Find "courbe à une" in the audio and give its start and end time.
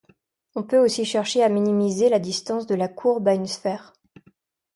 2.87-3.45